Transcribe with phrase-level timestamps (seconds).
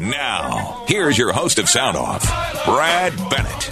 [0.00, 2.22] Now, here's your host of Sound Off,
[2.64, 3.70] Brad Bennett.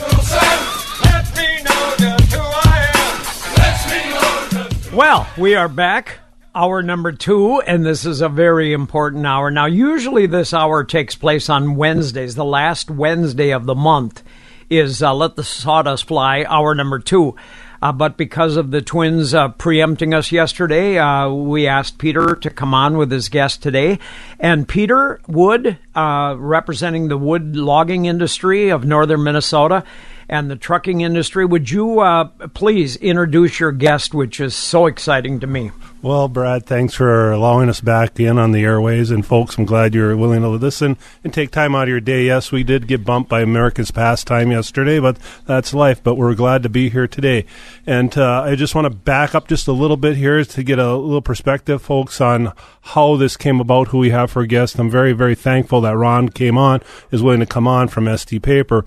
[4.92, 6.18] Well, we are back.
[6.52, 9.52] Hour number two, and this is a very important hour.
[9.52, 12.34] Now, usually this hour takes place on Wednesdays.
[12.34, 14.24] The last Wednesday of the month
[14.68, 17.36] is uh, Let the Sawdust Fly, hour number two.
[17.82, 22.50] Uh, but because of the Twins uh, preempting us yesterday, uh, we asked Peter to
[22.50, 23.98] come on with his guest today.
[24.41, 29.84] And Peter Wood, uh, representing the wood logging industry of northern Minnesota
[30.29, 35.41] and the trucking industry, would you uh, please introduce your guest, which is so exciting
[35.41, 35.71] to me?
[36.02, 39.11] Well, Brad, thanks for allowing us back in on the airways.
[39.11, 42.27] And folks, I'm glad you're willing to listen and take time out of your day.
[42.27, 46.02] Yes, we did get bumped by America's pastime yesterday, but that's life.
[46.02, 47.47] But we're glad to be here today.
[47.87, 50.79] And uh, I just want to back up just a little bit here to get
[50.79, 52.52] a little perspective, folks, on
[52.83, 54.79] how this came about, who we have for a guest.
[54.79, 58.43] I'm very, very thankful that Ron came on, is willing to come on from ST
[58.43, 58.85] Paper.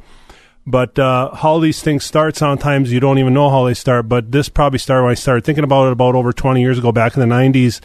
[0.69, 4.07] But uh, how these things start, sometimes you don't even know how they start.
[4.07, 6.91] But this probably started when I started thinking about it about over 20 years ago,
[6.91, 7.81] back in the 90s.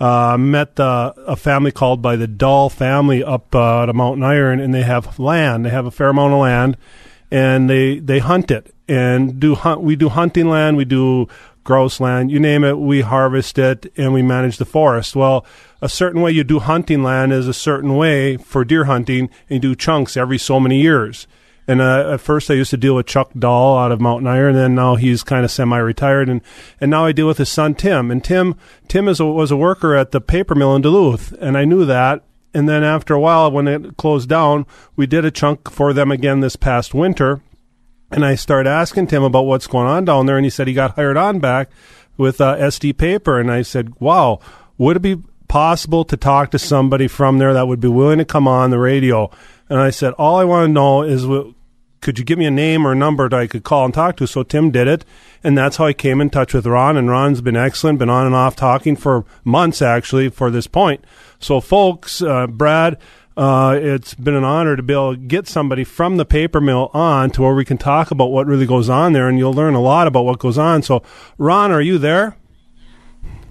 [0.00, 4.60] Uh, met uh, a family called by the Dahl family up uh, at Mountain Iron,
[4.60, 5.66] and they have land.
[5.66, 6.78] They have a fair amount of land,
[7.30, 9.82] and they they hunt it and do hunt.
[9.82, 10.78] We do hunting land.
[10.78, 11.28] We do
[11.64, 12.30] grouse land.
[12.30, 15.14] You name it, we harvest it and we manage the forest.
[15.14, 15.46] Well,
[15.80, 19.62] a certain way you do hunting land is a certain way for deer hunting, and
[19.62, 21.26] you do chunks every so many years.
[21.68, 24.56] And uh, at first, I used to deal with Chuck Dahl out of Mountain Iron,
[24.56, 26.40] and then now he's kind of semi-retired, and
[26.80, 28.10] and now I deal with his son Tim.
[28.10, 28.56] And Tim
[28.88, 31.84] Tim is a, was a worker at the paper mill in Duluth, and I knew
[31.84, 32.24] that.
[32.54, 36.10] And then after a while, when it closed down, we did a chunk for them
[36.10, 37.40] again this past winter.
[38.10, 40.74] And I started asking Tim about what's going on down there, and he said he
[40.74, 41.70] got hired on back
[42.18, 43.38] with uh, ST Paper.
[43.38, 44.40] And I said, "Wow,
[44.78, 48.24] would it be possible to talk to somebody from there that would be willing to
[48.24, 49.30] come on the radio?"
[49.72, 51.24] And I said, all I want to know is,
[52.02, 54.18] could you give me a name or a number that I could call and talk
[54.18, 54.26] to?
[54.26, 55.02] So Tim did it,
[55.42, 56.98] and that's how I came in touch with Ron.
[56.98, 61.02] And Ron's been excellent, been on and off talking for months actually for this point.
[61.38, 62.98] So, folks, uh, Brad.
[63.34, 66.90] Uh, it's been an honor to be able to get somebody from the paper mill
[66.92, 69.72] on to where we can talk about what really goes on there, and you'll learn
[69.72, 70.82] a lot about what goes on.
[70.82, 71.02] So,
[71.38, 72.36] Ron, are you there?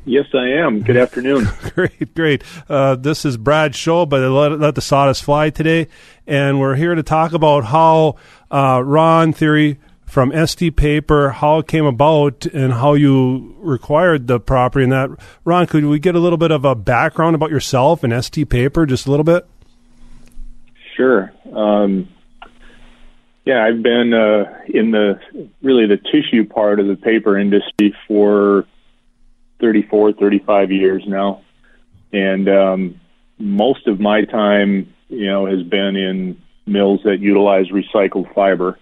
[0.05, 0.81] Yes, I am.
[0.81, 1.47] Good afternoon.
[1.75, 2.43] great, great.
[2.67, 5.87] Uh, this is Brad show, but let, let the sawdust fly today,
[6.25, 8.15] and we're here to talk about how
[8.49, 14.39] uh, Ron Theory from ST Paper, how it came about, and how you required the
[14.39, 14.83] property.
[14.83, 15.09] And that,
[15.45, 18.85] Ron, could we get a little bit of a background about yourself and ST Paper,
[18.85, 19.45] just a little bit?
[20.97, 21.31] Sure.
[21.53, 22.09] Um,
[23.45, 25.19] yeah, I've been uh, in the
[25.61, 28.65] really the tissue part of the paper industry for
[29.61, 31.41] 34, 35 years now.
[32.11, 32.99] And um,
[33.37, 38.77] most of my time, you know, has been in mills that utilize recycled fiber.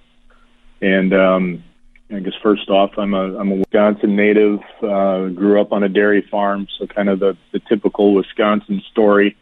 [0.81, 1.63] And um,
[2.11, 4.61] I guess first off, I'm a I'm a Wisconsin native.
[4.81, 9.37] Uh, grew up on a dairy farm, so kind of the the typical Wisconsin story.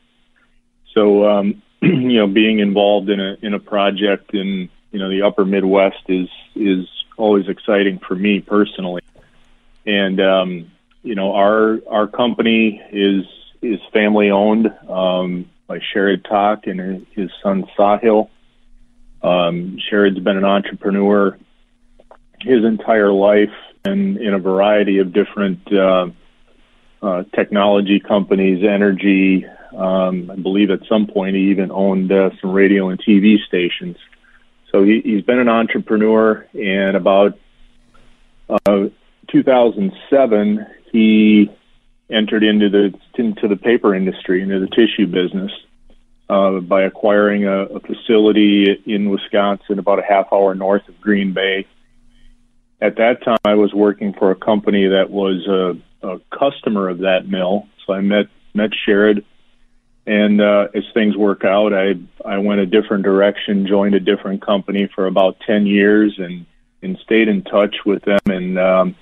[0.94, 5.22] So um, you know, being involved in a in a project in you know the
[5.22, 6.88] Upper Midwest is is
[7.18, 9.04] always exciting for me personally.
[9.86, 10.72] And um,
[11.08, 13.24] you know, our our company is
[13.62, 18.30] is family owned um, by Sharad Tak and his son Sahil.
[19.24, 21.38] Um, Sharad's been an entrepreneur
[22.42, 26.08] his entire life and in a variety of different uh,
[27.02, 29.46] uh, technology companies, energy.
[29.76, 33.96] Um, I believe at some point he even owned uh, some radio and TV stations.
[34.72, 37.40] So he, he's been an entrepreneur, and about
[38.50, 38.90] uh,
[39.30, 40.66] 2007,
[40.98, 41.52] he
[42.10, 45.52] entered into the into the paper industry, into the tissue business,
[46.30, 51.34] uh, by acquiring a, a facility in Wisconsin, about a half hour north of Green
[51.34, 51.68] Bay.
[52.82, 57.00] At that time, I was working for a company that was a, a customer of
[57.00, 59.24] that mill, so I met met Sharad.
[60.08, 64.42] And uh, as things work out, I I went a different direction, joined a different
[64.42, 66.46] company for about ten years, and
[66.82, 68.20] and stayed in touch with them.
[68.28, 68.96] And um,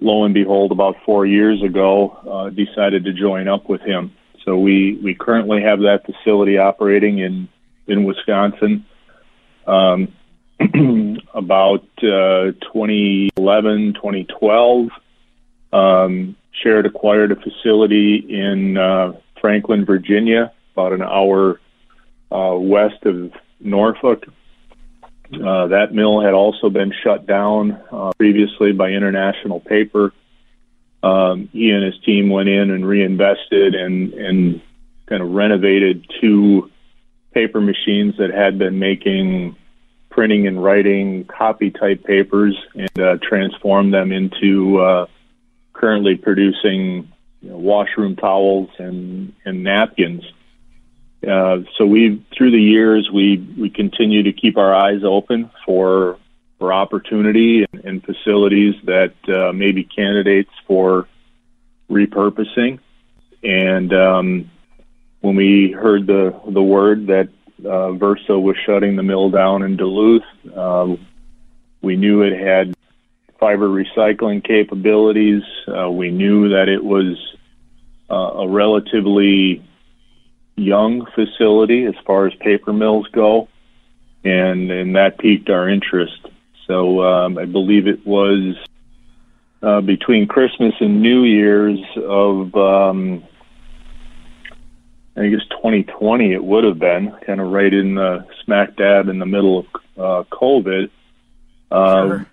[0.00, 4.12] lo and behold, about four years ago, uh, decided to join up with him.
[4.44, 7.48] So we, we currently have that facility operating in,
[7.86, 8.86] in Wisconsin.
[9.66, 10.12] Um,
[11.34, 14.88] about uh, 2011, 2012,
[15.72, 21.60] um, Sharad acquired a facility in uh, Franklin, Virginia, about an hour
[22.30, 24.26] uh, west of Norfolk.
[25.32, 30.12] Uh, that mill had also been shut down uh, previously by International Paper.
[31.02, 34.60] Um, he and his team went in and reinvested and, and
[35.06, 36.70] kind of renovated two
[37.32, 39.56] paper machines that had been making
[40.10, 45.06] printing and writing copy type papers and uh, transformed them into uh,
[45.72, 47.10] currently producing
[47.40, 50.24] you know, washroom towels and, and napkins.
[51.26, 56.18] Uh, so we, through the years, we we continue to keep our eyes open for
[56.58, 61.08] for opportunity and, and facilities that uh, may be candidates for
[61.90, 62.78] repurposing.
[63.42, 64.50] And um,
[65.20, 67.28] when we heard the the word that
[67.64, 70.22] uh, Verso was shutting the mill down in Duluth,
[70.56, 71.06] um,
[71.82, 72.74] we knew it had
[73.38, 75.42] fiber recycling capabilities.
[75.66, 77.16] Uh, we knew that it was
[78.10, 79.62] uh, a relatively
[80.60, 83.48] young facility as far as paper mills go,
[84.24, 86.26] and and that piqued our interest.
[86.66, 88.56] So um, I believe it was
[89.62, 93.24] uh, between Christmas and New Year's of um,
[95.16, 99.18] I guess 2020 it would have been kind of right in the smack dab in
[99.18, 99.66] the middle of
[99.98, 100.90] uh, COVID.
[101.70, 102.26] Uh, sure.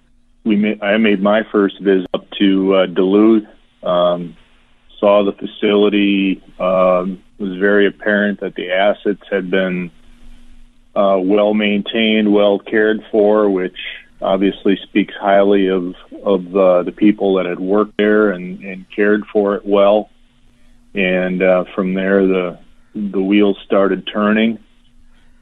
[0.43, 3.45] We made, I made my first visit up to uh, Duluth.
[3.83, 4.37] Um,
[4.99, 6.41] saw the facility.
[6.59, 9.91] Um, was very apparent that the assets had been
[10.95, 13.77] uh, well maintained, well cared for, which
[14.21, 19.23] obviously speaks highly of of uh, the people that had worked there and, and cared
[19.31, 20.09] for it well.
[20.95, 22.59] And uh, from there, the
[22.95, 24.59] the wheels started turning.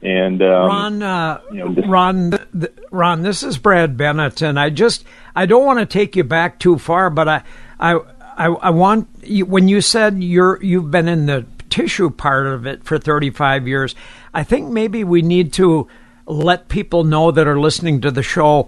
[0.02, 4.60] And um, Ron, uh, you know, this- Ron, th- Ron, this is Brad Bennett, and
[4.60, 5.04] I just
[5.34, 7.42] I don't want to take you back too far, but I
[7.80, 7.94] I
[8.36, 11.46] I, I want you, when you said you're you've been in the
[11.76, 13.94] tissue part of it for 35 years.
[14.32, 15.86] I think maybe we need to
[16.24, 18.66] let people know that are listening to the show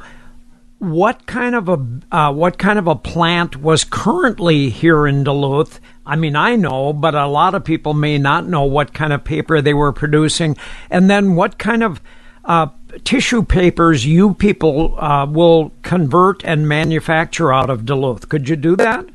[0.79, 5.81] what kind of a uh, what kind of a plant was currently here in Duluth.
[6.07, 9.25] I mean, I know, but a lot of people may not know what kind of
[9.25, 10.57] paper they were producing,
[10.91, 12.01] and then what kind of
[12.45, 12.69] uh,
[13.05, 18.29] tissue papers you people uh, will convert and manufacture out of Duluth.
[18.29, 19.07] Could you do that?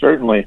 [0.00, 0.46] Certainly.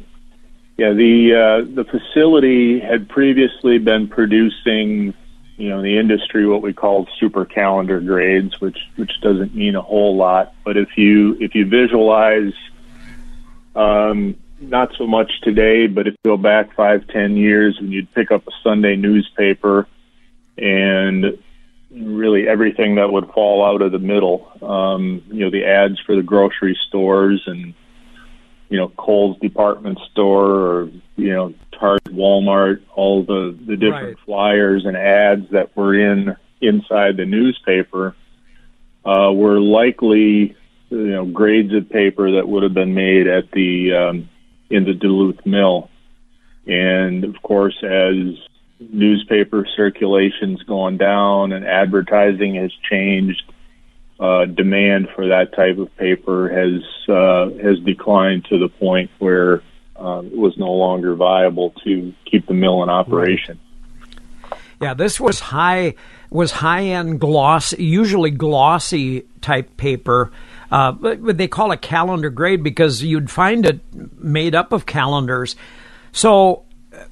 [0.79, 5.13] Yeah, the uh, the facility had previously been producing,
[5.57, 9.81] you know, the industry what we call super calendar grades, which which doesn't mean a
[9.81, 10.53] whole lot.
[10.63, 12.53] But if you if you visualize,
[13.75, 18.13] um, not so much today, but if you go back five ten years when you'd
[18.13, 19.85] pick up a Sunday newspaper,
[20.57, 21.37] and
[21.91, 26.15] really everything that would fall out of the middle, um, you know, the ads for
[26.15, 27.73] the grocery stores and
[28.69, 34.25] you know Kohl's department store or you know Target, Walmart, all the the different right.
[34.25, 38.15] flyers and ads that were in inside the newspaper
[39.05, 40.55] uh, were likely
[40.89, 44.29] you know grades of paper that would have been made at the um,
[44.69, 45.89] in the Duluth mill,
[46.67, 48.37] and of course as
[48.79, 53.43] newspaper circulation's gone down and advertising has changed
[54.19, 59.63] uh, demand for that type of paper has uh, has declined to the point where
[59.95, 63.59] uh, it was no longer viable to keep the mill in operation.
[64.81, 65.95] Yeah, this was high
[66.29, 70.31] was high end gloss, usually glossy type paper.
[70.71, 73.79] Uh, but they call it calendar grade because you'd find it
[74.21, 75.55] made up of calendars.
[76.11, 76.65] So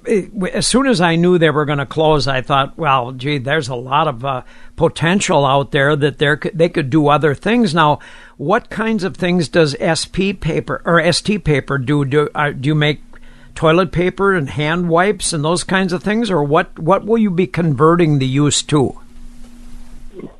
[0.07, 3.67] as soon as I knew they were going to close, I thought, well, gee, there's
[3.67, 4.41] a lot of uh,
[4.75, 7.75] potential out there that they they could do other things.
[7.75, 7.99] Now,
[8.37, 12.05] what kinds of things does SP paper or ST paper do?
[12.05, 13.01] Do, uh, do you make
[13.53, 16.79] toilet paper and hand wipes and those kinds of things, or what?
[16.79, 18.99] What will you be converting the use to?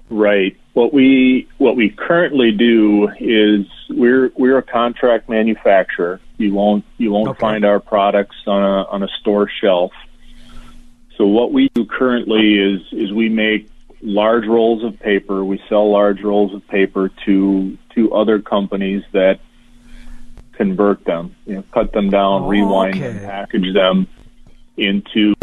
[0.09, 0.57] Right.
[0.73, 6.19] What we what we currently do is we're we're a contract manufacturer.
[6.37, 7.39] You won't you won't okay.
[7.39, 9.91] find our products on a on a store shelf.
[11.17, 13.69] So what we do currently is is we make
[14.01, 15.43] large rolls of paper.
[15.43, 19.39] We sell large rolls of paper to to other companies that
[20.53, 23.13] convert them, you know, cut them down, oh, rewind okay.
[23.13, 24.07] them, package them
[24.75, 25.35] into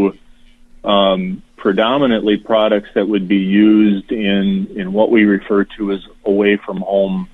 [0.84, 6.56] um, predominantly products that would be used in, in what we refer to as away
[6.56, 7.28] from home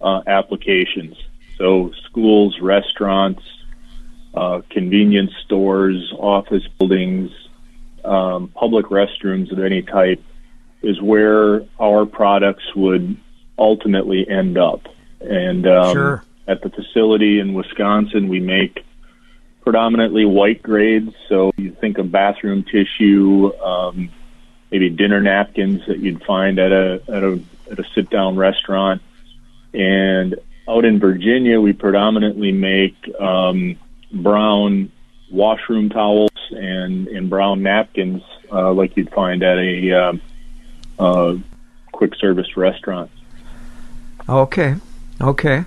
[0.00, 1.16] uh, applications.
[1.56, 3.42] So schools, restaurants,
[4.34, 7.30] uh, convenience stores, office buildings,
[8.04, 10.22] um, public restrooms of any type
[10.82, 13.16] is where our products would
[13.58, 14.86] ultimately end up.
[15.20, 16.24] And um, sure.
[16.46, 18.84] at the facility in Wisconsin, we make
[19.62, 21.12] predominantly white grades.
[21.28, 24.10] So you think of bathroom tissue, um,
[24.70, 27.40] maybe dinner napkins that you'd find at a at a
[27.70, 29.02] at a sit down restaurant.
[29.74, 30.36] And
[30.68, 33.76] out in Virginia, we predominantly make um,
[34.12, 34.90] brown
[35.30, 40.20] washroom towels and, and brown napkins uh, like you'd find at a um,
[40.98, 41.36] uh,
[41.92, 43.10] quick service restaurant.
[44.28, 44.76] Okay,
[45.20, 45.64] okay.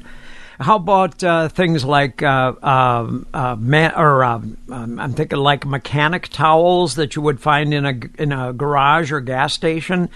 [0.60, 6.27] How about uh, things like uh, um, uh, ma- or um, I'm thinking like mechanic
[6.27, 10.10] towels that you would find in a in a garage or gas station?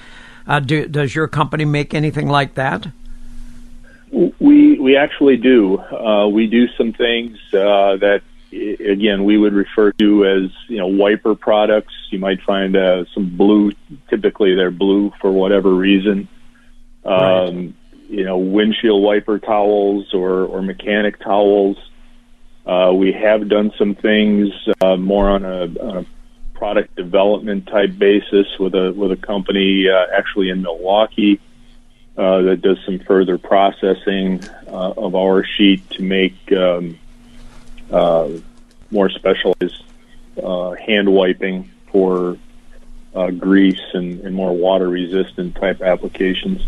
[0.45, 2.87] Uh, do, does your company make anything like that?
[4.39, 5.77] We we actually do.
[5.77, 10.87] Uh, we do some things uh, that again we would refer to as you know
[10.87, 11.93] wiper products.
[12.11, 13.73] You might find uh, some blue.
[14.09, 16.27] Typically, they're blue for whatever reason.
[17.03, 17.73] Um, right
[18.09, 21.77] you know, windshield wiper towels or, or mechanic towels.
[22.65, 24.49] Uh, we have done some things
[24.81, 26.05] uh, more on a, on a,
[26.55, 31.37] product development type basis with a with a company uh, actually in Milwaukee
[32.17, 36.97] uh, that does some further processing uh, of our sheet to make um,
[37.91, 38.29] uh,
[38.91, 39.83] more specialized
[40.79, 42.37] hand wiping for
[43.39, 46.61] grease and, and more water resistant type applications.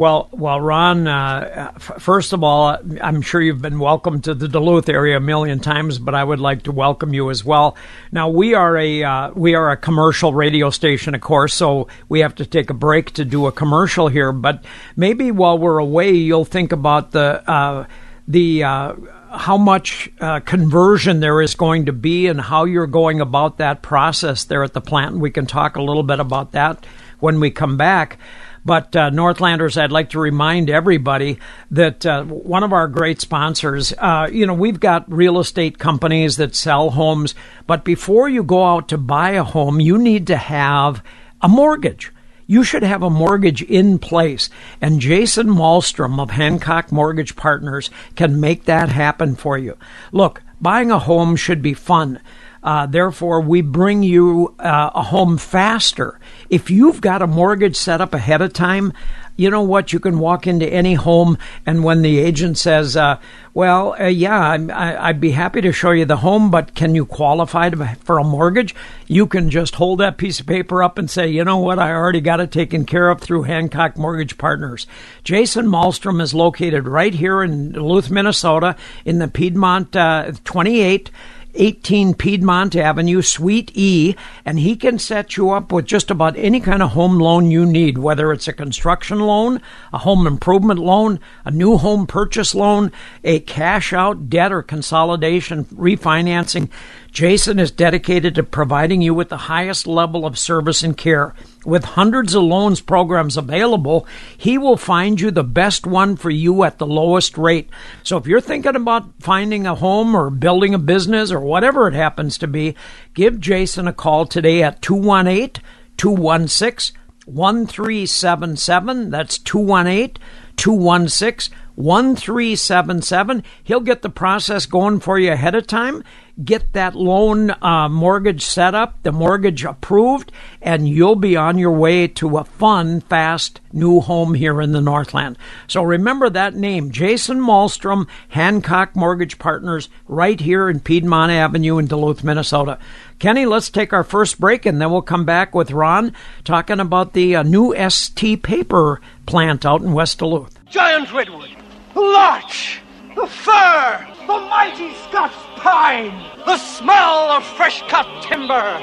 [0.00, 1.06] Well, well, Ron.
[1.06, 5.20] Uh, f- first of all, I'm sure you've been welcome to the Duluth area a
[5.20, 7.76] million times, but I would like to welcome you as well.
[8.10, 12.20] Now, we are a uh, we are a commercial radio station, of course, so we
[12.20, 14.32] have to take a break to do a commercial here.
[14.32, 14.64] But
[14.96, 17.84] maybe while we're away, you'll think about the uh,
[18.26, 18.94] the uh,
[19.30, 23.82] how much uh, conversion there is going to be and how you're going about that
[23.82, 25.18] process there at the plant.
[25.18, 26.86] We can talk a little bit about that
[27.18, 28.18] when we come back.
[28.64, 31.38] But uh, Northlanders, I'd like to remind everybody
[31.70, 36.36] that uh, one of our great sponsors, uh, you know, we've got real estate companies
[36.36, 37.34] that sell homes,
[37.66, 41.02] but before you go out to buy a home, you need to have
[41.40, 42.12] a mortgage.
[42.46, 44.50] You should have a mortgage in place.
[44.80, 49.78] And Jason Malmstrom of Hancock Mortgage Partners can make that happen for you.
[50.10, 52.20] Look, buying a home should be fun.
[52.62, 56.18] Uh, therefore, we bring you uh, a home faster.
[56.50, 58.92] If you've got a mortgage set up ahead of time,
[59.40, 59.94] you know what?
[59.94, 63.18] You can walk into any home, and when the agent says, uh,
[63.54, 67.06] "Well, uh, yeah, I, would be happy to show you the home, but can you
[67.06, 68.74] qualify to, for a mortgage?"
[69.06, 71.78] You can just hold that piece of paper up and say, "You know what?
[71.78, 74.86] I already got it taken care of through Hancock Mortgage Partners."
[75.24, 78.76] Jason Malmstrom is located right here in Duluth, Minnesota,
[79.06, 81.10] in the Piedmont uh, 28.
[81.54, 84.14] 18 Piedmont Avenue, Suite E,
[84.44, 87.66] and he can set you up with just about any kind of home loan you
[87.66, 89.60] need, whether it's a construction loan,
[89.92, 92.92] a home improvement loan, a new home purchase loan,
[93.24, 96.70] a cash out debt or consolidation refinancing.
[97.12, 101.34] Jason is dedicated to providing you with the highest level of service and care.
[101.64, 106.62] With hundreds of loans programs available, he will find you the best one for you
[106.62, 107.68] at the lowest rate.
[108.02, 111.94] So if you're thinking about finding a home or building a business or whatever it
[111.94, 112.76] happens to be,
[113.14, 115.62] give Jason a call today at 218
[115.96, 119.10] 216 1377.
[119.10, 120.16] That's 218
[120.56, 123.42] 216 1377.
[123.64, 126.04] He'll get the process going for you ahead of time
[126.44, 130.32] get that loan uh, mortgage set up, the mortgage approved,
[130.62, 134.80] and you'll be on your way to a fun, fast new home here in the
[134.80, 135.36] Northland.
[135.66, 141.86] So remember that name, Jason Malmstrom, Hancock Mortgage Partners, right here in Piedmont Avenue in
[141.86, 142.78] Duluth, Minnesota.
[143.18, 147.12] Kenny, let's take our first break and then we'll come back with Ron talking about
[147.12, 150.58] the uh, new ST paper plant out in West Duluth.
[150.68, 151.50] Giant redwood,
[151.94, 152.80] larch,
[153.20, 158.78] the fir, the mighty Scotch pine, the smell of fresh cut timber,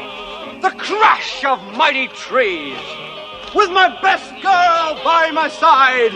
[0.61, 2.77] the crash of mighty trees.
[3.55, 6.13] With my best girl by my side,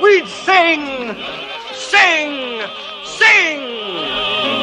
[0.00, 1.16] we'd sing,
[1.74, 2.62] sing,
[3.04, 4.61] sing.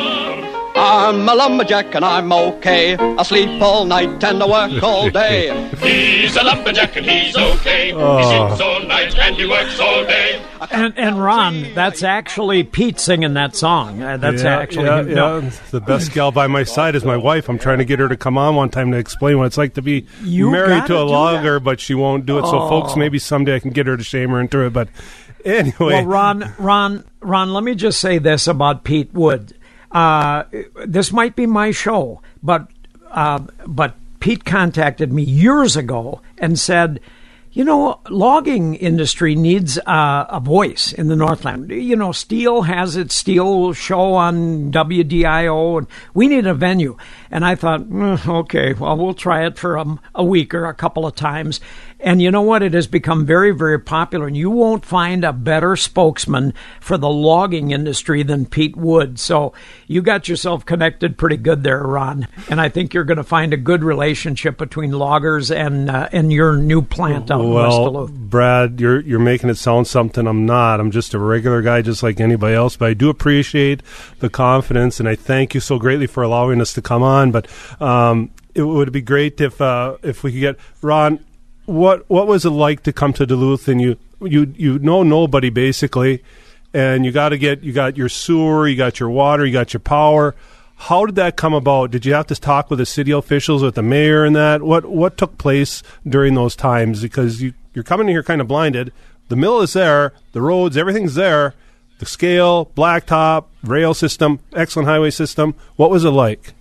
[0.82, 2.96] I'm a lumberjack and I'm okay.
[2.96, 5.70] I sleep all night and I work all day.
[5.80, 7.92] he's a lumberjack and he's okay.
[7.92, 8.18] Oh.
[8.18, 10.42] He sleeps all night and he works all day.
[10.72, 14.02] And, and Ron, that's actually Pete singing that song.
[14.02, 15.40] Uh, that's yeah, actually yeah, no.
[15.40, 15.52] yeah.
[15.72, 17.50] The best gal by my side is my wife.
[17.50, 19.74] I'm trying to get her to come on one time to explain what it's like
[19.74, 21.60] to be you married to a logger, that.
[21.60, 22.46] but she won't do it.
[22.46, 22.52] Oh.
[22.52, 24.72] So, folks, maybe someday I can get her to shame her into it.
[24.72, 24.88] But
[25.44, 29.56] anyway, well, Ron, Ron, Ron, let me just say this about Pete Wood
[29.92, 30.44] uh,
[30.86, 32.68] this might be my show, but
[33.12, 37.00] uh, but Pete contacted me years ago and said,
[37.52, 41.72] you know, logging industry needs uh, a voice in the Northland.
[41.72, 46.96] You know, Steel has its Steel show on WDIO, and we need a venue.
[47.32, 50.76] And I thought, mm, okay, well, we'll try it for a, a week or a
[50.76, 51.60] couple of times.
[52.02, 52.64] And you know what?
[52.64, 54.28] It has become very, very popular.
[54.28, 59.20] And you won't find a better spokesman for the logging industry than Pete Wood.
[59.20, 59.54] So
[59.88, 62.28] you got yourself connected pretty good there, Ron.
[62.50, 66.32] And I think you're going to find a good relationship between loggers and uh, and
[66.32, 68.12] your new plant out well, in West Duluth.
[68.12, 70.80] Brad, you're you're making it sound something I'm not.
[70.80, 72.78] I'm just a regular guy, just like anybody else.
[72.78, 73.84] But I do appreciate
[74.20, 77.32] the confidence, and I thank you so greatly for allowing us to come on.
[77.32, 77.48] But
[77.82, 81.20] um, it would be great if uh, if we could get Ron
[81.70, 85.50] what what was it like to come to Duluth and you you you know nobody
[85.50, 86.24] basically,
[86.74, 89.74] and you got to get you got your sewer, you got your water, you got
[89.74, 90.36] your power.
[90.76, 91.92] How did that come about?
[91.92, 94.64] Did you have to talk with the city officials, with the mayor, and that?
[94.64, 97.02] What what took place during those times?
[97.02, 98.92] Because you you're coming in here kind of blinded.
[99.28, 101.54] The mill is there, the roads, everything's there.
[102.00, 105.54] The scale, blacktop, rail system, excellent highway system.
[105.76, 106.54] What was it like?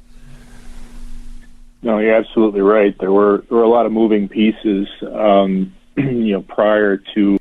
[1.82, 2.96] No, you're absolutely right.
[2.98, 7.38] There were there were a lot of moving pieces, um, you know, prior to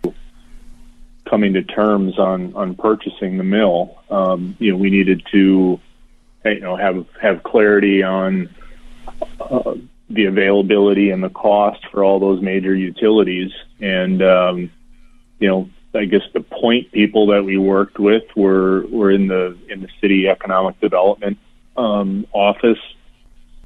[1.27, 4.03] coming to terms on on purchasing the mill.
[4.09, 5.79] Um, you know, we needed to,
[6.45, 8.49] you know, have have clarity on
[9.41, 9.73] uh,
[10.09, 13.51] the availability and the cost for all those major utilities,
[13.81, 14.71] and um,
[15.39, 19.57] you know, I guess the point people that we worked with were were in the
[19.67, 21.39] in the city economic development
[21.75, 22.79] um, office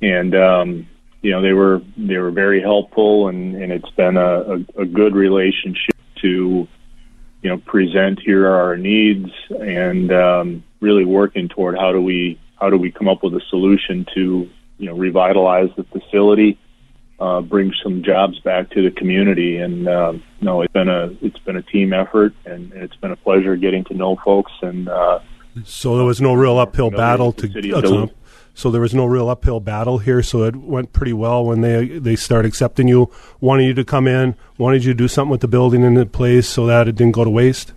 [0.02, 0.88] and um,
[1.22, 4.86] you know they were they were very helpful, and, and it's been a, a, a
[4.86, 6.68] good relationship to
[7.42, 12.40] you know present here are our needs and um, really working toward how do we
[12.60, 16.58] how do we come up with a solution to you know revitalize the facility,
[17.20, 21.40] uh, bring some jobs back to the community, and um, no, it's been a it's
[21.40, 24.90] been a team effort, and it's been a pleasure getting to know folks and.
[24.90, 25.20] Uh,
[25.66, 27.48] so there was no real uphill battle to.
[27.76, 28.08] Uh,
[28.54, 30.22] so there was no real uphill battle here.
[30.24, 34.08] So it went pretty well when they they start accepting you, wanting you to come
[34.08, 36.96] in, wanted you to do something with the building in the place so that it
[36.96, 37.74] didn't go to waste.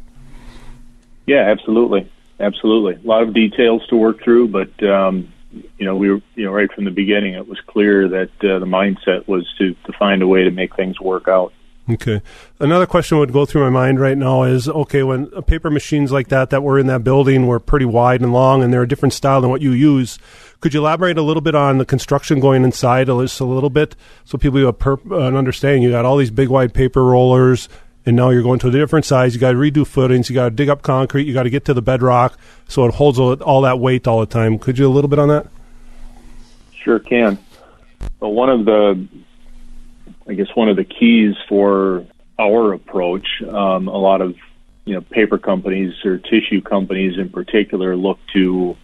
[1.27, 2.95] Yeah, absolutely, absolutely.
[3.03, 5.33] A lot of details to work through, but um,
[5.79, 8.59] you know, we were you know right from the beginning, it was clear that uh,
[8.59, 11.53] the mindset was to to find a way to make things work out.
[11.89, 12.23] Okay.
[12.61, 16.29] Another question would go through my mind right now is okay, when paper machines like
[16.29, 19.13] that that were in that building were pretty wide and long and they're a different
[19.13, 20.19] style than what you use,
[20.65, 23.95] could you elaborate a little bit on the construction going inside just a little bit
[24.25, 25.83] so people have uh, an understanding?
[25.83, 27.69] You got all these big wide paper rollers
[28.07, 29.35] and now you're going to a different size.
[29.35, 30.31] You got to redo footings.
[30.31, 31.27] You got to dig up concrete.
[31.27, 34.27] You got to get to the bedrock so it holds all that weight all the
[34.27, 34.59] time.
[34.59, 35.49] Could you a little bit on that?
[36.83, 37.39] Sure can.
[38.19, 39.07] Well, one of the
[40.27, 42.07] I guess one of the keys for
[42.39, 44.35] our approach, um, a lot of
[44.87, 48.79] you know paper companies or tissue companies in particular look to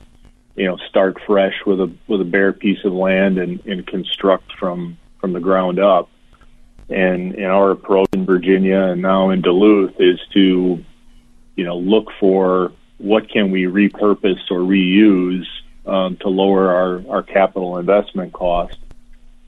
[0.61, 4.53] you know start fresh with a with a bare piece of land and, and construct
[4.59, 6.09] from from the ground up.
[6.89, 10.85] And in our approach in Virginia and now in Duluth is to
[11.57, 15.47] you know look for what can we repurpose or reuse
[15.87, 18.77] um, to lower our, our capital investment cost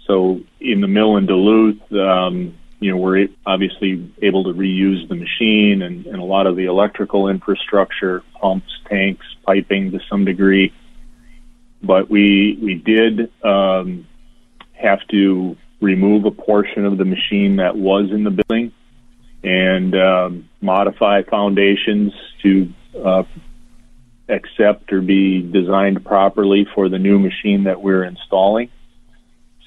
[0.06, 5.14] so in the mill in Duluth, um, you know, we're obviously able to reuse the
[5.14, 10.72] machine and, and a lot of the electrical infrastructure, pumps, tanks, piping to some degree.
[11.82, 14.06] But we we did um,
[14.72, 18.72] have to remove a portion of the machine that was in the building
[19.42, 22.72] and um, modify foundations to
[23.04, 23.24] uh,
[24.28, 28.70] accept or be designed properly for the new machine that we're installing.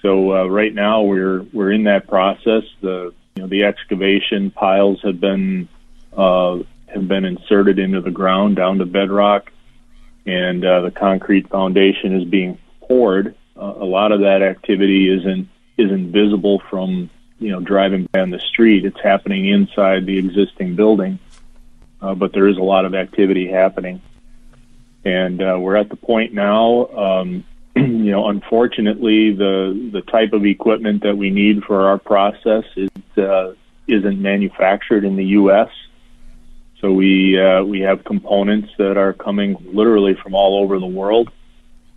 [0.02, 2.64] So uh, right now we're we're in that process.
[2.82, 5.68] The you know the excavation piles have been
[6.16, 9.52] uh, have been inserted into the ground down to bedrock,
[10.26, 13.36] and uh, the concrete foundation is being poured.
[13.58, 17.10] Uh, a lot of that activity isn't isn't visible from
[17.40, 18.86] you know driving down the street.
[18.86, 21.20] It's happening inside the existing building,
[22.02, 24.02] uh, but there is a lot of activity happening,
[25.04, 26.88] and uh, we're at the point now.
[26.88, 27.44] Um,
[27.76, 32.90] you know, unfortunately, the the type of equipment that we need for our process is
[33.18, 33.54] uh,
[33.88, 35.70] isn't manufactured in the U.S.
[36.82, 41.32] So we uh, we have components that are coming literally from all over the world,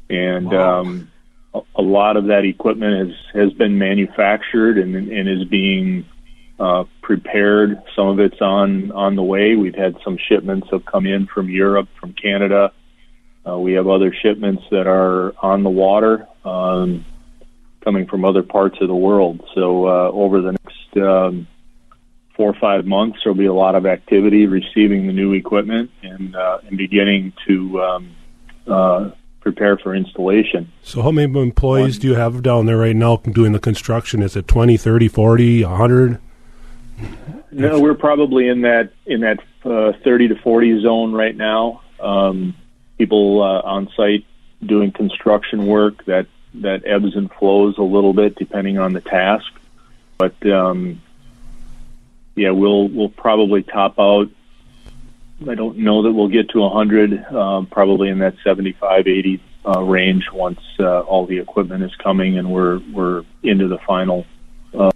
[0.09, 0.81] and wow.
[0.81, 1.11] um,
[1.55, 6.07] a, a, lot of that equipment has has been manufactured and and is being
[6.61, 7.83] uh, prepared.
[7.97, 9.57] Some of it's on on the way.
[9.57, 12.73] We've had some shipments have come in from Europe, from Canada
[13.49, 17.05] uh, we have other shipments that are on the water um,
[17.83, 19.43] coming from other parts of the world.
[19.55, 21.47] So uh, over the next um,
[22.39, 26.37] four or five months, there'll be a lot of activity receiving the new equipment and,
[26.37, 28.17] uh, and beginning to um,
[28.69, 30.71] uh, prepare for installation.
[30.83, 34.23] So how many employees One, do you have down there right now doing the construction?
[34.23, 36.21] Is it 20, 30, 40, 100?
[37.51, 41.83] No, we're probably in that in that uh, 30 to 40 zone right now.
[41.99, 42.55] Um,
[42.99, 44.25] people uh, on site
[44.65, 49.47] doing construction work that that ebbs and flows a little bit depending on the task,
[50.19, 51.01] but um,
[52.39, 54.29] yeah, we'll we'll probably top out.
[55.49, 57.33] I don't know that we'll get to 100.
[57.33, 62.39] Um, probably in that 75, 80 uh, range once uh, all the equipment is coming
[62.39, 64.27] and we're we're into the final
[64.75, 64.91] uh,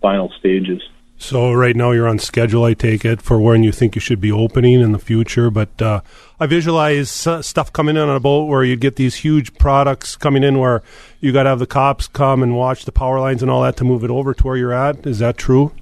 [0.00, 0.82] final stages.
[1.20, 4.22] So right now you're on schedule, I take it, for when you think you should
[4.22, 5.50] be opening in the future.
[5.50, 6.00] But uh,
[6.40, 10.16] I visualize uh, stuff coming in on a boat where you get these huge products
[10.16, 10.82] coming in where
[11.20, 13.76] you got to have the cops come and watch the power lines and all that
[13.76, 15.06] to move it over to where you're at.
[15.06, 15.72] Is that true?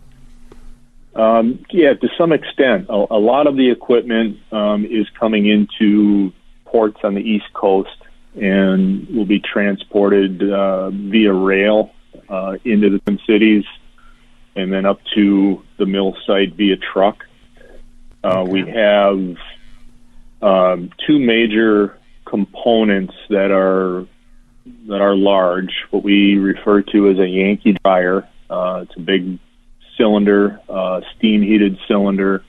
[1.18, 2.86] Um, yeah, to some extent.
[2.88, 6.32] A, a lot of the equipment um, is coming into
[6.64, 7.90] ports on the East Coast
[8.40, 11.90] and will be transported uh, via rail
[12.28, 13.64] uh, into the Cities
[14.54, 17.24] and then up to the mill site via truck.
[18.22, 19.36] Uh, we have
[20.40, 24.06] um, two major components that are
[24.86, 28.28] that are large, what we refer to as a Yankee dryer.
[28.50, 29.38] Uh, it's a big
[29.98, 32.42] cylinder, uh, steam heated cylinder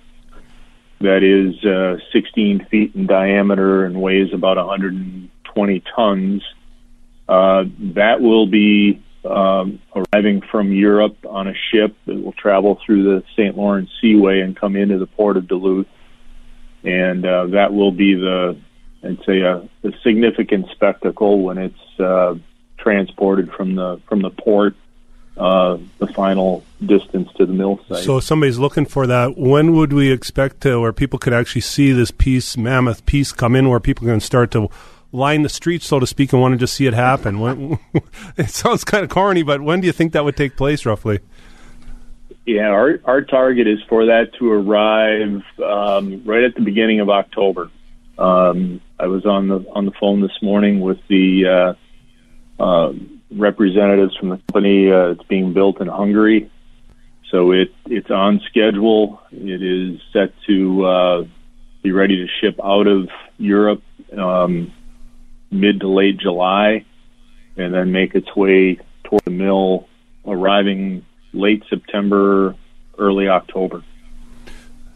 [1.01, 6.43] that is uh, 16 feet in diameter and weighs about 120 tons.
[7.27, 13.03] Uh, that will be um, arriving from Europe on a ship that will travel through
[13.03, 13.57] the St.
[13.57, 15.87] Lawrence Seaway and come into the port of Duluth.
[16.83, 18.57] And uh, that will be the,
[19.03, 22.35] I'd say, a, a significant spectacle when it's uh,
[22.77, 24.75] transported from the from the port
[25.39, 28.03] uh, the final distance to the mill site.
[28.03, 31.61] So, if somebody's looking for that, when would we expect to, where people could actually
[31.61, 34.69] see this piece, mammoth piece, come in, where people can start to
[35.13, 37.39] line the streets, so to speak, and want to just see it happen?
[37.39, 37.79] When,
[38.37, 41.19] it sounds kind of corny, but when do you think that would take place, roughly?
[42.45, 47.09] Yeah, our our target is for that to arrive um, right at the beginning of
[47.09, 47.69] October.
[48.17, 51.75] Um, I was on the on the phone this morning with the
[52.59, 52.93] uh, uh,
[53.31, 54.91] representatives from the company.
[54.91, 56.51] Uh, it's being built in Hungary,
[57.29, 59.21] so it it's on schedule.
[59.31, 61.23] It is set to uh,
[61.81, 63.83] be ready to ship out of Europe
[64.17, 64.73] um,
[65.51, 66.85] mid to late July,
[67.57, 69.87] and then make its way toward the mill,
[70.25, 72.55] arriving late September,
[72.97, 73.83] early October.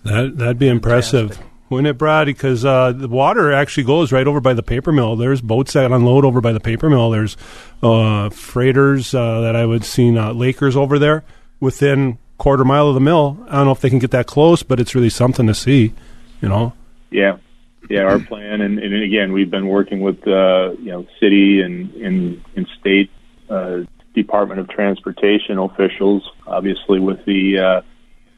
[0.03, 1.29] That that'd be impressive.
[1.29, 1.52] Fantastic.
[1.73, 2.27] Wouldn't it, Brad?
[2.27, 5.15] Because uh, the water actually goes right over by the paper mill.
[5.15, 7.09] There's boats that unload over by the paper mill.
[7.09, 7.35] There's
[7.81, 11.23] uh, freighters uh, that I would see uh, Lakers over there
[11.59, 13.43] within quarter mile of the mill.
[13.49, 15.93] I don't know if they can get that close, but it's really something to see.
[16.41, 16.73] You know.
[17.09, 17.37] Yeah,
[17.89, 18.01] yeah.
[18.01, 22.43] Our plan, and, and again, we've been working with uh, you know city and and,
[22.55, 23.09] and state
[23.49, 23.79] uh,
[24.13, 27.81] Department of Transportation officials, obviously with the uh,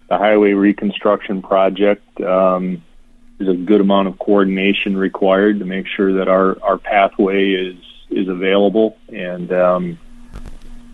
[0.09, 2.21] the highway reconstruction project.
[2.21, 2.83] Um,
[3.37, 7.75] there's a good amount of coordination required to make sure that our, our pathway is
[8.11, 9.99] is available and um,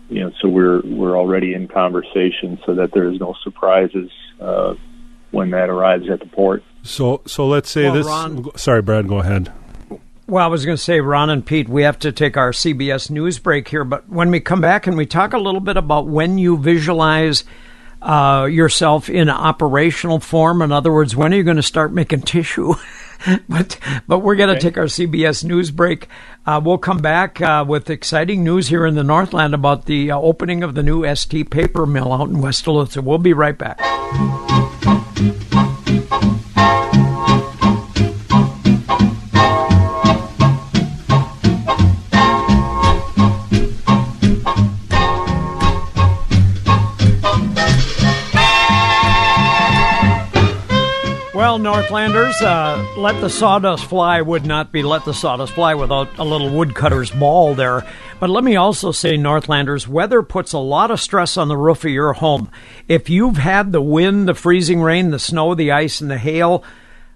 [0.08, 4.74] you know so we're we're already in conversation so that there is no surprises uh,
[5.30, 6.62] when that arrives at the port.
[6.82, 8.06] So so let's say well, this.
[8.06, 9.08] Ron, sorry, Brad.
[9.08, 9.52] Go ahead.
[10.28, 13.10] Well, I was going to say, Ron and Pete, we have to take our CBS
[13.10, 16.06] news break here, but when we come back and we talk a little bit about
[16.06, 17.44] when you visualize
[18.02, 20.62] uh, yourself in operational form?
[20.62, 22.74] In other words, when are you going to start making tissue?
[23.48, 24.68] but but we're going to okay.
[24.68, 26.08] take our CBS news break.
[26.46, 30.18] Uh, we'll come back uh, with exciting news here in the Northland about the uh,
[30.18, 32.92] opening of the new ST paper mill out in West Duluth.
[32.92, 33.78] So we'll be right back.
[51.62, 56.24] Northlanders, uh, let the sawdust fly would not be let the sawdust fly without a
[56.24, 57.86] little woodcutter's ball there.
[58.18, 61.84] But let me also say, Northlanders, weather puts a lot of stress on the roof
[61.84, 62.50] of your home.
[62.88, 66.64] If you've had the wind, the freezing rain, the snow, the ice, and the hail,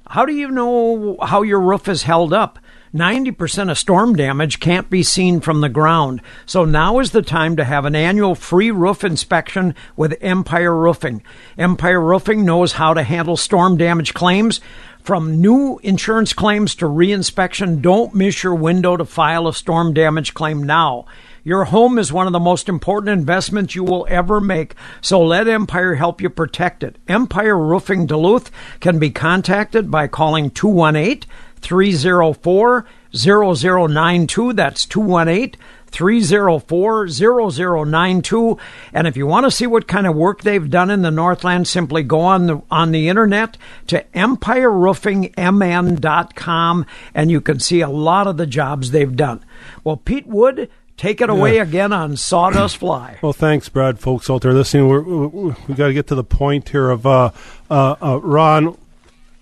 [0.09, 2.61] how do you know how your roof is held up?
[2.97, 6.23] 90% of storm damage can't be seen from the ground.
[6.47, 11.23] So now is the time to have an annual free roof inspection with Empire Roofing.
[11.59, 14.61] Empire Roofing knows how to handle storm damage claims.
[15.03, 20.35] From new insurance claims to reinspection, don't miss your window to file a storm damage
[20.35, 21.05] claim now.
[21.45, 25.47] Your home is one of the most important investments you will ever make, so let
[25.47, 26.97] Empire help you protect it.
[27.07, 31.31] Empire Roofing Duluth can be contacted by calling 218
[31.61, 34.53] 304 0092.
[34.53, 35.61] That's 218
[35.97, 38.59] 304 0092.
[38.93, 41.67] And if you want to see what kind of work they've done in the Northland,
[41.67, 48.27] simply go on the, on the internet to empireroofingmn.com and you can see a lot
[48.27, 49.43] of the jobs they've done.
[49.85, 53.19] Well, Pete Wood, Take it away again on Sawdust Fly.
[53.23, 53.99] Well, thanks, Brad.
[53.99, 57.07] Folks out there listening, we're, we we got to get to the point here of
[57.07, 57.33] uh,
[57.71, 58.79] uh, uh, Ron.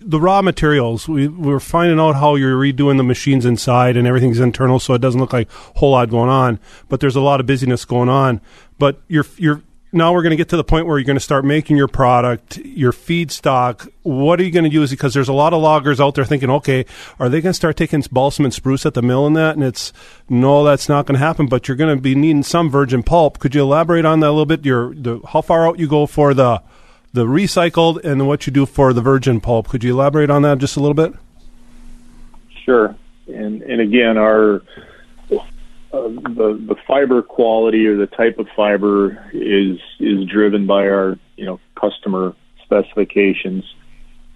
[0.07, 1.09] The raw materials.
[1.09, 5.01] We we're finding out how you're redoing the machines inside and everything's internal, so it
[5.01, 6.61] doesn't look like a whole lot going on.
[6.89, 8.41] But there's a lot of busyness going on.
[8.79, 9.63] But you're you're
[9.95, 11.87] now we're going to get to the point where you're going to start making your
[11.87, 13.89] product, your feedstock.
[14.03, 14.91] What are you going to use?
[14.91, 16.85] Because there's a lot of loggers out there thinking, okay,
[17.21, 19.55] are they going to start taking balsam and spruce at the mill and that?
[19.55, 19.93] And it's
[20.29, 21.47] no, that's not going to happen.
[21.47, 23.39] But you're going to be needing some virgin pulp.
[23.39, 24.65] Could you elaborate on that a little bit?
[24.65, 26.61] Your the, how far out you go for the
[27.15, 29.69] the recycled and what you do for the virgin pulp?
[29.69, 31.15] Could you elaborate on that just a little bit?
[32.65, 32.95] Sure.
[33.29, 34.57] And and again, our
[35.31, 35.39] uh,
[35.93, 41.47] the the fiber quality or the type of fiber is is driven by our you
[41.47, 43.65] know customer specifications,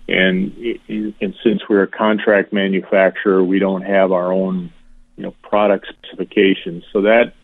[0.09, 0.57] and
[0.88, 4.73] and since we're a contract manufacturer, we don't have our own
[5.17, 6.85] you know product specifications.
[6.93, 7.35] So that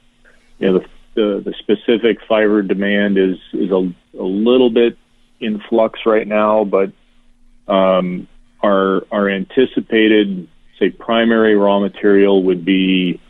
[0.61, 4.97] you know the the, the specific fiber demand is is a, a little bit
[5.41, 6.93] in flux right now, but
[7.69, 8.29] um,
[8.63, 13.21] our our anticipated say primary raw material would be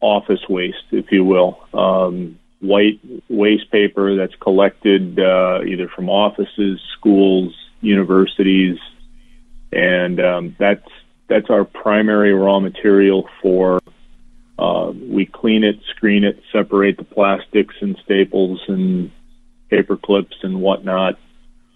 [0.00, 1.58] office waste, if you will.
[1.72, 8.78] Um, white waste paper that's collected uh, either from offices, schools, universities,
[9.72, 10.88] and um, that's
[11.28, 13.80] that's our primary raw material for.
[14.58, 19.10] Uh, we clean it, screen it, separate the plastics and staples and
[19.70, 21.18] paper clips and whatnot,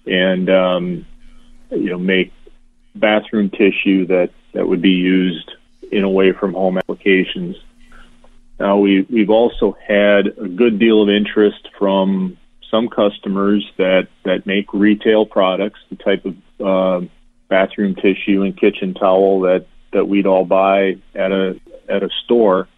[0.06, 1.06] and um,
[1.70, 2.32] you know make
[2.94, 5.50] bathroom tissue that that would be used
[5.90, 7.56] in away from home applications.
[8.58, 12.36] Now we we've also had a good deal of interest from
[12.70, 17.06] some customers that that make retail products, the type of uh,
[17.48, 22.68] bathroom tissue and kitchen towel that that we'd all buy at a at a store,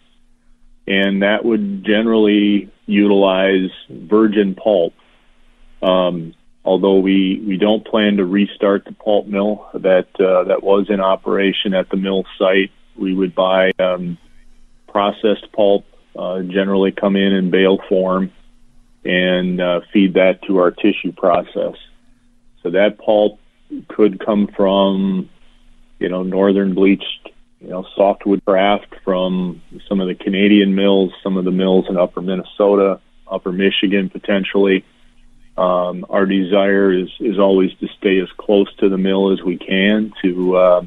[0.87, 4.95] and that would generally utilize virgin pulp.
[5.83, 10.89] Um, although we, we don't plan to restart the pulp mill that uh, that was
[10.89, 14.19] in operation at the mill site, we would buy um,
[14.89, 15.85] processed pulp,
[16.17, 18.31] uh, generally come in in bale form,
[19.05, 21.75] and uh, feed that to our tissue process.
[22.63, 23.41] So that pulp
[23.89, 25.29] could come from,
[25.99, 31.37] you know, northern bleached, you know, softwood kraft from some of the Canadian mills, some
[31.37, 34.85] of the mills in upper Minnesota, upper Michigan potentially.
[35.57, 39.59] Um, our desire is, is always to stay as close to the mill as we
[39.59, 40.85] can to uh,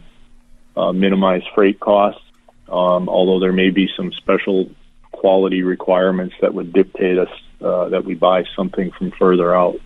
[0.76, 2.22] uh, minimize freight costs
[2.70, 4.70] um, although there may be some special
[5.12, 7.30] quality requirements that would dictate us
[7.62, 9.80] uh, that we buy something from further out.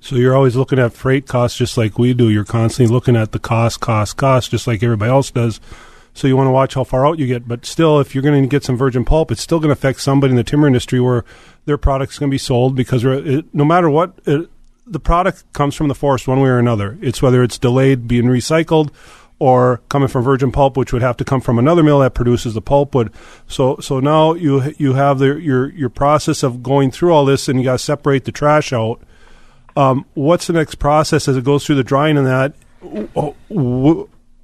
[0.00, 2.30] So you're always looking at freight costs just like we do.
[2.30, 5.60] You're constantly looking at the cost, cost, cost, just like everybody else does.
[6.14, 7.46] So you want to watch how far out you get.
[7.46, 10.00] But still, if you're going to get some virgin pulp, it's still going to affect
[10.00, 11.24] somebody in the timber industry where
[11.66, 14.50] their product's going to be sold because it, no matter what, it,
[14.86, 16.98] the product comes from the forest one way or another.
[17.00, 18.90] It's whether it's delayed being recycled
[19.38, 22.54] or coming from virgin pulp, which would have to come from another mill that produces
[22.54, 23.12] the pulpwood.
[23.46, 27.48] So, so now you you have the, your your process of going through all this,
[27.48, 29.00] and you got to separate the trash out.
[29.76, 32.54] Um, what's the next process as it goes through the drying and that?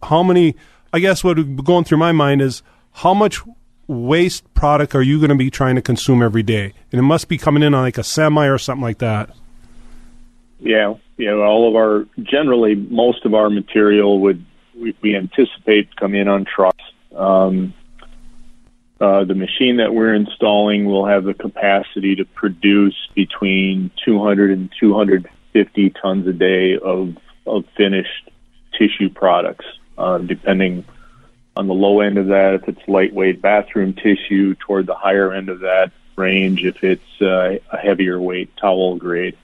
[0.03, 0.57] How many?
[0.97, 3.43] I guess what would be going through my mind is how much
[3.87, 6.73] waste product are you going to be trying to consume every day?
[6.91, 9.29] And it must be coming in on like a semi or something like that.
[10.59, 11.33] Yeah, yeah.
[11.33, 14.43] All of our generally most of our material would
[14.75, 16.83] we, we anticipate come in on trucks.
[17.15, 17.75] Um,
[18.99, 24.73] uh, the machine that we're installing will have the capacity to produce between 200 and
[24.81, 28.31] 250 tons a day of, of finished
[28.79, 29.67] tissue products,
[29.99, 30.85] uh, depending
[31.57, 35.49] on the low end of that, if it's lightweight bathroom tissue, toward the higher end
[35.49, 39.37] of that range, if it's uh, a heavier weight towel grade.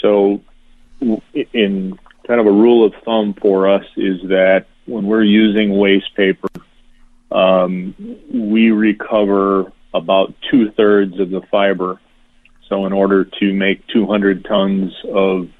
[0.00, 0.42] So,
[1.00, 6.14] in kind of a rule of thumb for us is that when we're using waste
[6.14, 6.48] paper,
[7.30, 7.94] um,
[8.32, 12.00] we recover about two thirds of the fiber.
[12.68, 15.50] So, in order to make 200 tons of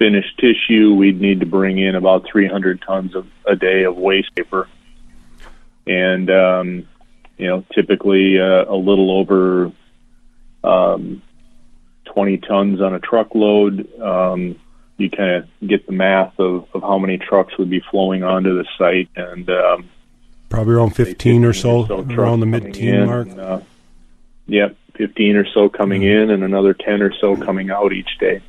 [0.00, 4.34] finished tissue, we'd need to bring in about 300 tons of a day of waste
[4.34, 4.66] paper,
[5.86, 6.88] and um,
[7.36, 9.70] you know, typically uh, a little over
[10.64, 11.22] um,
[12.06, 14.00] 20 tons on a truckload.
[14.00, 14.58] Um,
[14.96, 18.56] you kind of get the math of, of how many trucks would be flowing onto
[18.56, 19.88] the site and um,
[20.50, 23.28] Probably around 15 or so, trucks around the mid-teen mark.
[23.28, 23.60] and, uh,
[24.46, 28.42] yep, 15 or so coming in and another 10 or so coming out each day.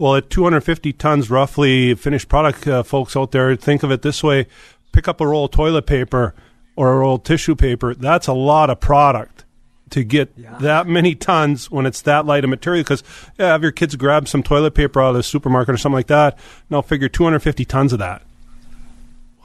[0.00, 4.22] Well, at 250 tons roughly finished product, uh, folks out there, think of it this
[4.22, 4.46] way:
[4.92, 6.34] pick up a roll of toilet paper
[6.74, 7.94] or a roll of tissue paper.
[7.94, 9.44] That's a lot of product
[9.90, 12.82] to get that many tons when it's that light of material.
[12.82, 13.04] Because
[13.38, 16.06] yeah, have your kids grab some toilet paper out of the supermarket or something like
[16.06, 16.38] that.
[16.70, 18.22] Now figure 250 tons of that.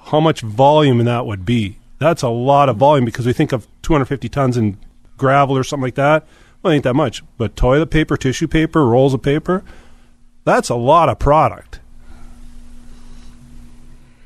[0.05, 1.79] How much volume that would be?
[1.99, 4.77] That's a lot of volume because we think of 250 tons in
[5.17, 6.25] gravel or something like that.
[6.63, 7.23] Well, it ain't that much.
[7.37, 9.61] But toilet paper, tissue paper, rolls of paper.
[10.45, 11.79] That's a lot of product.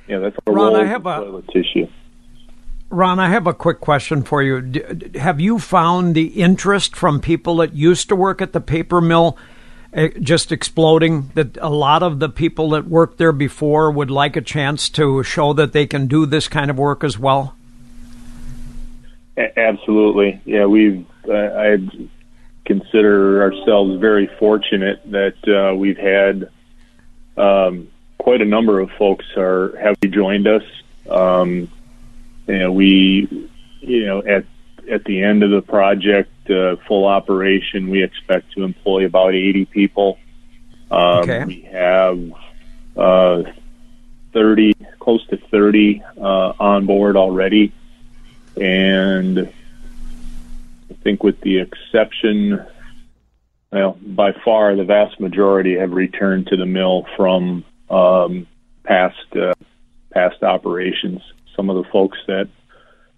[0.07, 1.87] Yeah, that's a Ron, roll I of have a- toilet tissue.
[2.91, 4.61] Ron, I have a quick question for you.
[4.61, 8.59] D- d- have you found the interest from people that used to work at the
[8.59, 9.37] paper mill
[9.95, 11.29] uh, just exploding?
[11.35, 15.21] That a lot of the people that worked there before would like a chance to
[15.21, 17.55] show that they can do this kind of work as well?
[19.37, 20.41] A- absolutely.
[20.45, 21.05] Yeah, we've.
[21.27, 21.77] Uh, I
[22.69, 26.51] consider ourselves very fortunate that uh, we've had
[27.35, 27.87] um,
[28.19, 30.61] quite a number of folks are have joined us.
[31.09, 31.67] Um,
[32.59, 34.45] know, we, you know, at
[34.87, 39.65] at the end of the project, uh, full operation, we expect to employ about 80
[39.65, 40.19] people.
[40.91, 41.45] Um, Okay.
[41.45, 42.19] We have
[42.95, 43.43] uh,
[44.33, 47.71] 30, close to 30 uh, on board already,
[48.59, 49.51] and
[51.03, 52.65] think with the exception,
[53.71, 58.47] well, by far the vast majority have returned to the mill from um,
[58.83, 59.53] past uh,
[60.11, 61.21] past operations.
[61.55, 62.49] Some of the folks that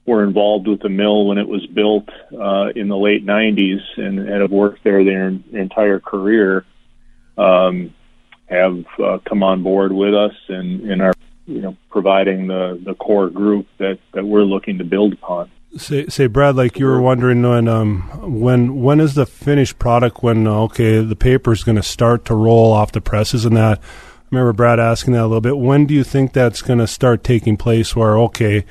[0.06, 4.20] were involved with the mill when it was built uh, in the late 90s and,
[4.20, 6.66] and have worked there their entire career
[7.38, 7.94] um,
[8.48, 11.14] have uh, come on board with us and, and are
[11.46, 15.50] you know providing the, the core group that, that we're looking to build upon.
[15.78, 18.02] Say, say, Brad, like you were wondering when, um,
[18.42, 20.22] when, when is the finished product?
[20.22, 23.56] When uh, okay, the paper is going to start to roll off the presses and
[23.56, 23.80] that.
[23.80, 23.84] I
[24.32, 25.58] remember Brad asking that a little bit.
[25.58, 27.96] When do you think that's going to start taking place?
[27.96, 28.66] Where okay,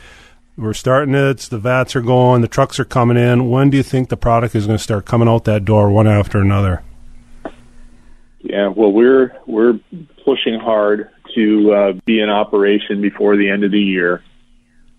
[0.61, 3.49] we're starting it, the vats are going, the trucks are coming in.
[3.49, 6.07] When do you think the product is going to start coming out that door one
[6.07, 6.83] after another?
[8.41, 9.81] Yeah, well, we're we're
[10.25, 14.23] pushing hard to uh, be in operation before the end of the year.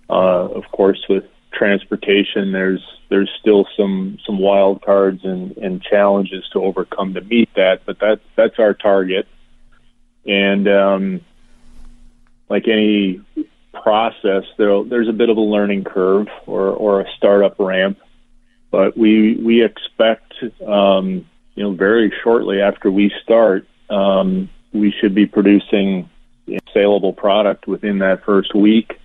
[0.09, 6.47] Uh, of course, with transportation, there's there's still some some wild cards and, and challenges
[6.53, 9.27] to overcome to meet that, but that that's our target.
[10.25, 11.21] And um,
[12.49, 13.21] like any
[13.73, 17.99] process, there there's a bit of a learning curve or or a startup ramp,
[18.69, 20.33] but we we expect
[20.65, 26.09] um, you know very shortly after we start, um, we should be producing
[26.73, 28.99] saleable product within that first week,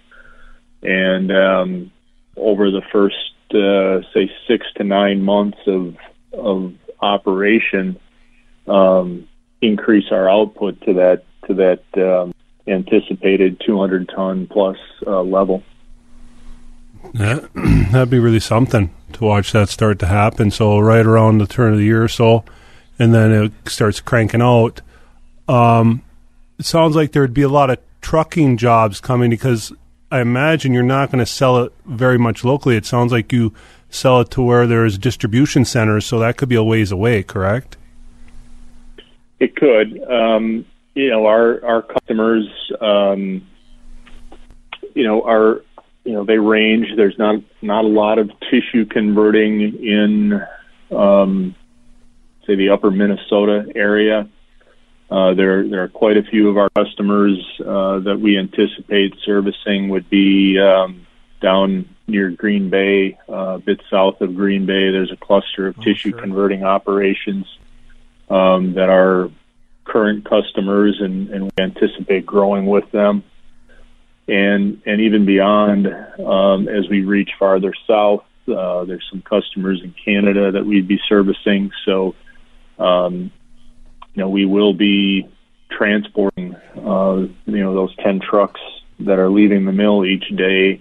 [0.83, 1.93] and um,
[2.37, 5.97] over the first uh, say six to nine months of
[6.33, 7.99] of operation,
[8.67, 9.29] um,
[9.61, 12.35] increase our output to that to that um,
[12.67, 15.63] anticipated 200 ton plus uh, level.
[17.15, 17.49] That,
[17.93, 20.51] that'd be really something to watch that start to happen.
[20.51, 22.45] So right around the turn of the year or so,
[22.99, 24.81] and then it starts cranking out.
[25.49, 26.03] Um,
[26.59, 29.73] it sounds like there'd be a lot of trucking jobs coming because
[30.11, 32.77] I imagine you're not going to sell it very much locally.
[32.77, 33.53] It sounds like you
[33.91, 37.77] sell it to where there's distribution centers, so that could be a ways away, correct?
[39.41, 40.01] It could.
[40.11, 40.65] Um,
[40.95, 42.49] you know, our our customers,
[42.81, 43.47] um,
[44.95, 45.63] you know, are
[46.05, 46.89] you know they range.
[46.97, 50.41] There's not not a lot of tissue converting in,
[50.91, 51.55] um,
[52.47, 54.29] say, the Upper Minnesota area.
[55.11, 59.89] Uh, there there are quite a few of our customers uh, that we anticipate servicing
[59.89, 61.07] would be um,
[61.41, 64.91] down near Green Bay, uh, a bit south of Green Bay.
[64.91, 66.21] There's a cluster of tissue sure.
[66.21, 67.47] converting operations
[68.29, 69.31] um, that are
[69.85, 73.23] current customers, and, and we anticipate growing with them.
[74.29, 79.95] And and even beyond, um, as we reach farther south, uh, there's some customers in
[80.05, 81.71] Canada that we'd be servicing.
[81.85, 82.17] So,
[82.77, 83.31] um,
[84.17, 85.29] you know, we will be
[85.71, 88.61] transporting, uh, you know, those ten trucks
[89.01, 90.81] that are leaving the mill each day.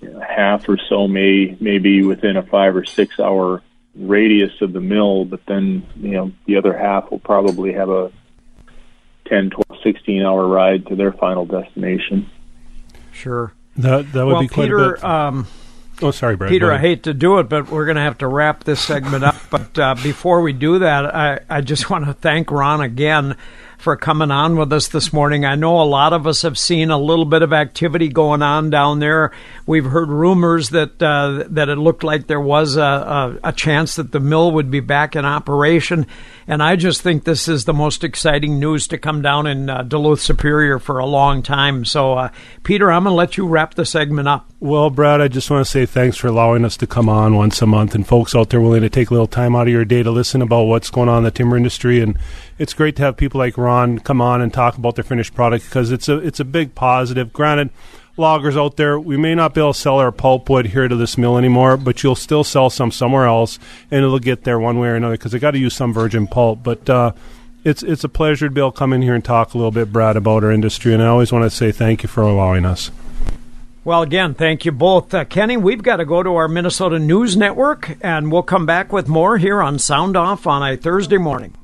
[0.00, 3.62] You know, half or so may may be within a five or six hour
[3.96, 8.12] radius of the mill, but then you know the other half will probably have a
[9.24, 12.30] 10, 12, 16 hour ride to their final destination.
[13.12, 13.52] Sure.
[13.76, 15.04] That that would well, be quite Peter, a bit.
[15.04, 15.46] um,
[16.02, 16.50] oh, sorry, Brad.
[16.50, 19.24] Peter, I hate to do it, but we're going to have to wrap this segment
[19.24, 19.36] up.
[19.50, 23.36] But uh, before we do that, I, I just want to thank Ron again.
[23.78, 25.44] For coming on with us this morning.
[25.44, 28.70] I know a lot of us have seen a little bit of activity going on
[28.70, 29.32] down there.
[29.66, 33.96] We've heard rumors that uh, that it looked like there was a, a, a chance
[33.96, 36.06] that the mill would be back in operation.
[36.48, 39.82] And I just think this is the most exciting news to come down in uh,
[39.82, 41.84] Duluth Superior for a long time.
[41.84, 42.28] So, uh,
[42.62, 44.48] Peter, I'm going to let you wrap the segment up.
[44.60, 47.60] Well, Brad, I just want to say thanks for allowing us to come on once
[47.62, 49.84] a month and folks out there willing to take a little time out of your
[49.84, 52.00] day to listen about what's going on in the timber industry.
[52.00, 52.16] And
[52.58, 55.64] it's great to have people like Ron come on and talk about their finished product
[55.64, 57.32] because it's a, it's a big positive.
[57.32, 57.70] Granted,
[58.16, 61.18] loggers out there, we may not be able to sell our pulpwood here to this
[61.18, 63.58] mill anymore, but you'll still sell some somewhere else,
[63.90, 66.26] and it'll get there one way or another because they got to use some virgin
[66.26, 66.62] pulp.
[66.62, 67.12] But uh,
[67.64, 69.72] it's it's a pleasure to be able to come in here and talk a little
[69.72, 72.64] bit, Brad, about our industry, and I always want to say thank you for allowing
[72.64, 72.90] us.
[73.84, 75.14] Well, again, thank you both.
[75.14, 78.92] Uh, Kenny, we've got to go to our Minnesota News Network, and we'll come back
[78.92, 81.54] with more here on Sound Off on a Thursday morning.